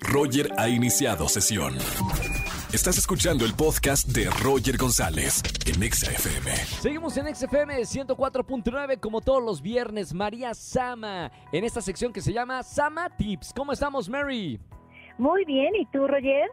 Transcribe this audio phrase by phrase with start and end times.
[0.00, 1.76] Roger ha iniciado sesión.
[2.72, 6.54] Estás escuchando el podcast de Roger González en Exa FM.
[6.56, 10.12] Seguimos en XFM 104.9 como todos los viernes.
[10.12, 13.52] María Sama en esta sección que se llama Sama Tips.
[13.56, 14.60] ¿Cómo estamos, Mary?
[15.16, 16.50] Muy bien, ¿y tú, Roger?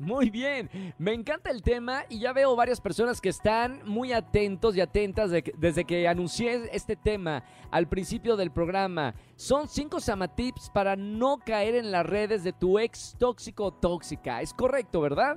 [0.00, 4.74] Muy bien, me encanta el tema y ya veo varias personas que están muy atentos
[4.74, 9.14] y atentas de que- desde que anuncié este tema al principio del programa.
[9.36, 14.40] Son cinco Samatips para no caer en las redes de tu ex tóxico o tóxica.
[14.40, 15.36] Es correcto, ¿verdad?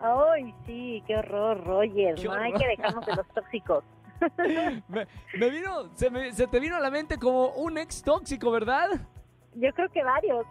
[0.00, 2.16] Ay, sí, qué horror, Roger.
[2.16, 3.84] Qué no hay que dejarnos de los tóxicos.
[4.88, 5.06] Me,
[5.38, 8.88] me vino, se, me- se te vino a la mente como un ex tóxico, ¿verdad?
[9.54, 10.44] Yo creo que varios.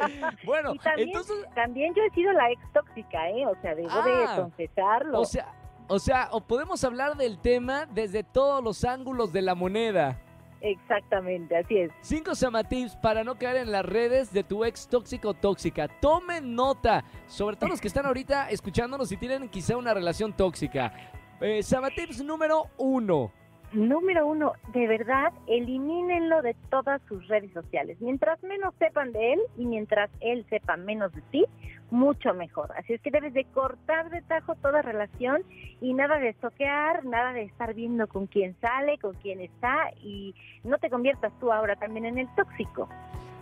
[0.44, 3.46] bueno, y también, entonces, también yo he sido la ex tóxica, ¿eh?
[3.46, 4.34] O sea, debo Ah.
[4.36, 5.20] de confesarlo.
[5.20, 5.54] o sea,
[5.88, 10.20] o sea, o podemos hablar del tema desde todos los ángulos de la moneda.
[10.62, 11.90] Exactamente, así es.
[12.02, 15.88] Cinco Samatips para no caer en las redes de tu ex tóxico o tóxica.
[15.88, 20.92] Tomen nota, sobre todo los que están ahorita escuchándonos y tienen quizá una relación tóxica.
[21.40, 23.32] Eh, Samatips número uno.
[23.72, 27.98] Número uno, de verdad, elimínenlo de todas sus redes sociales.
[28.00, 31.46] Mientras menos sepan de él y mientras él sepa menos de ti,
[31.90, 32.72] mucho mejor.
[32.76, 35.44] Así es que debes de cortar de tajo toda relación
[35.80, 40.34] y nada de toquear, nada de estar viendo con quién sale, con quién está y
[40.64, 42.88] no te conviertas tú ahora también en el tóxico.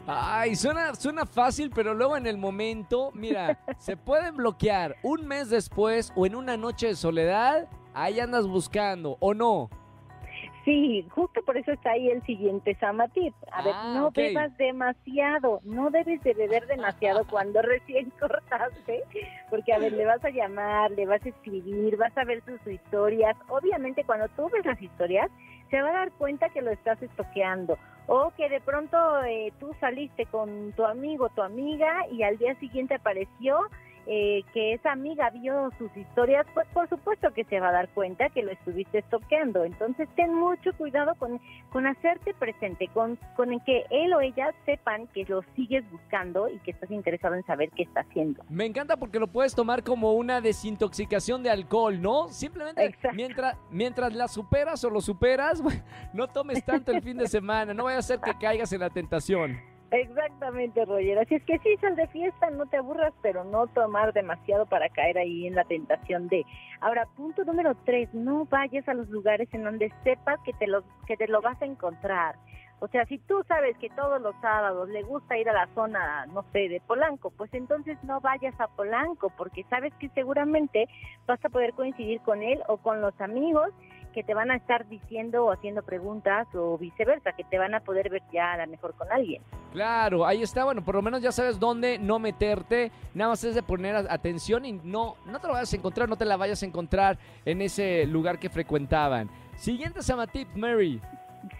[0.06, 5.48] Ay, suena, suena fácil, pero luego en el momento, mira, se pueden bloquear un mes
[5.48, 9.70] después o en una noche de soledad, ahí andas buscando, ¿o no?
[10.68, 13.32] Sí, justo por eso está ahí el siguiente Samatip.
[13.52, 19.02] A ver, Ah, no bebas demasiado, no debes de beber demasiado cuando recién cortaste,
[19.48, 22.60] porque a ver, le vas a llamar, le vas a escribir, vas a ver sus
[22.66, 23.34] historias.
[23.48, 25.30] Obviamente cuando tú ves las historias,
[25.70, 29.74] se va a dar cuenta que lo estás estoqueando o que de pronto eh, tú
[29.80, 33.58] saliste con tu amigo, tu amiga y al día siguiente apareció
[34.10, 37.88] eh, que esa amiga vio sus historias, pues por supuesto que se va a dar
[37.90, 39.64] cuenta que lo estuviste estoqueando.
[39.64, 41.38] Entonces ten mucho cuidado con,
[41.70, 46.48] con hacerte presente, con, con el que él o ella sepan que lo sigues buscando
[46.48, 48.42] y que estás interesado en saber qué está haciendo.
[48.48, 52.28] Me encanta porque lo puedes tomar como una desintoxicación de alcohol, ¿no?
[52.28, 53.14] Simplemente Exacto.
[53.14, 55.62] mientras, mientras la superas o lo superas,
[56.14, 58.88] no tomes tanto el fin de semana, no vaya a ser que caigas en la
[58.88, 59.67] tentación.
[59.90, 61.18] Exactamente, Roger.
[61.18, 64.88] Así es que sí, sal de fiesta, no te aburras, pero no tomar demasiado para
[64.90, 66.44] caer ahí en la tentación de.
[66.80, 70.82] Ahora, punto número tres, no vayas a los lugares en donde sepas que te, lo,
[71.06, 72.36] que te lo vas a encontrar.
[72.80, 76.26] O sea, si tú sabes que todos los sábados le gusta ir a la zona,
[76.26, 80.86] no sé, de Polanco, pues entonces no vayas a Polanco, porque sabes que seguramente
[81.26, 83.70] vas a poder coincidir con él o con los amigos
[84.18, 87.78] que te van a estar diciendo o haciendo preguntas o viceversa, que te van a
[87.78, 89.40] poder ver ya a lo mejor con alguien.
[89.72, 93.54] Claro, ahí está, bueno, por lo menos ya sabes dónde no meterte, nada más es
[93.54, 96.64] de poner atención y no, no te lo vayas a encontrar, no te la vayas
[96.64, 99.30] a encontrar en ese lugar que frecuentaban.
[99.54, 101.00] Siguiente Samatip, Mary.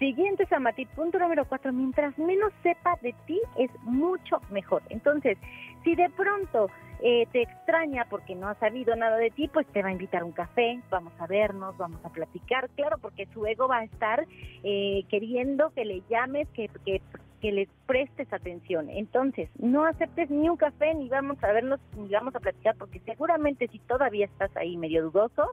[0.00, 4.82] Siguiente, Samati, punto número cuatro, mientras menos sepa de ti es mucho mejor.
[4.88, 5.38] Entonces,
[5.84, 6.68] si de pronto
[7.00, 10.22] eh, te extraña porque no ha sabido nada de ti, pues te va a invitar
[10.22, 13.84] a un café, vamos a vernos, vamos a platicar, claro, porque su ego va a
[13.84, 14.26] estar
[14.64, 17.00] eh, queriendo que le llames, que, que,
[17.40, 18.90] que le prestes atención.
[18.90, 23.00] Entonces, no aceptes ni un café, ni vamos a vernos, ni vamos a platicar, porque
[23.00, 25.52] seguramente si todavía estás ahí medio dudoso,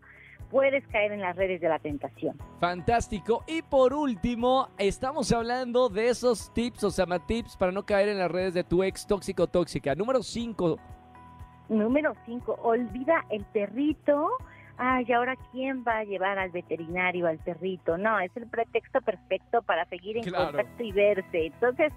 [0.49, 2.37] puedes caer en las redes de la tentación.
[2.59, 3.43] Fantástico.
[3.47, 8.31] Y por último, estamos hablando de esos tips o Samatips para no caer en las
[8.31, 9.95] redes de tu ex tóxico tóxica.
[9.95, 10.79] Número 5.
[11.69, 14.29] Número 5, olvida el perrito.
[14.77, 17.97] Ay, ahora quién va a llevar al veterinario al perrito?
[17.97, 20.45] No, es el pretexto perfecto para seguir en Claro.
[20.47, 21.45] contacto y verse.
[21.47, 21.93] Entonces,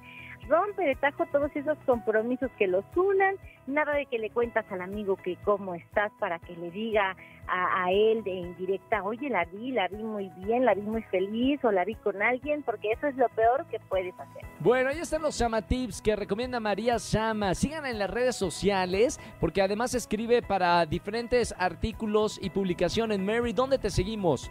[0.48, 3.36] rompe de tajo todos esos compromisos que los unan.
[3.66, 7.14] Nada de que le cuentas al amigo que cómo estás para que le diga
[7.46, 11.02] a, a él de indirecta, oye, la vi, la vi muy bien, la vi muy
[11.02, 14.42] feliz o la vi con alguien, porque eso es lo peor que puedes hacer.
[14.60, 17.54] Bueno, ahí están los Samatips que recomienda María Sama.
[17.54, 23.18] Sigan en las redes sociales porque además escribe para diferentes artículos y publicaciones.
[23.18, 24.50] Mary, ¿dónde te seguimos?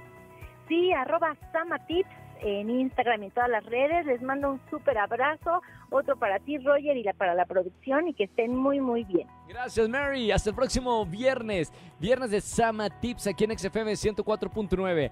[0.68, 2.10] Sí, arroba Samatips
[2.42, 4.06] en Instagram y en todas las redes.
[4.06, 8.14] Les mando un súper abrazo, otro para ti, Roger, y la, para la producción, y
[8.14, 9.28] que estén muy, muy bien.
[9.48, 10.32] Gracias, Mary.
[10.32, 11.72] Hasta el próximo viernes.
[12.00, 15.10] Viernes de Sama Tips aquí en XFM 104.9.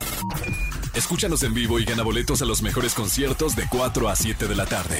[0.95, 4.55] Escúchanos en vivo y gana boletos a los mejores conciertos de 4 a 7 de
[4.55, 4.97] la tarde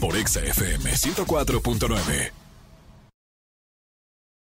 [0.00, 2.45] por Exa FM 104.9.